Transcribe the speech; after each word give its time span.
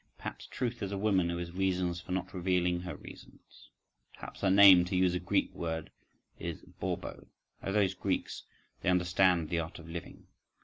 Perhaps 0.17 0.47
truth 0.47 0.81
is 0.81 0.91
a 0.91 0.97
woman 0.97 1.29
who 1.29 1.37
has 1.37 1.51
reasons 1.51 2.01
for 2.01 2.11
not 2.11 2.33
revealing 2.33 2.79
her 2.79 2.95
reasons?… 2.95 3.69
Perhaps 4.15 4.41
her 4.41 4.49
name, 4.49 4.83
to 4.85 4.95
use 4.95 5.13
a 5.13 5.19
Greek 5.19 5.53
word 5.53 5.91
is 6.39 6.63
Baubo?—Oh 6.63 7.71
these 7.71 7.93
Greeks, 7.93 8.41
they 8.81 8.89
understood 8.89 9.49
the 9.49 9.59
art 9.59 9.77
of 9.77 9.85
_living! 9.85 10.23